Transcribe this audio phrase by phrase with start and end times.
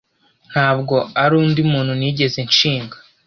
[0.51, 2.97] Ntabwo ari undi muntu nigeze nshinga